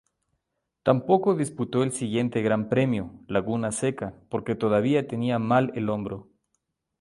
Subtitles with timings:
[0.81, 6.31] Tampoco disputó el siguiente Gran Premio, Laguna Seca, porque todavía tenía mal el hombro.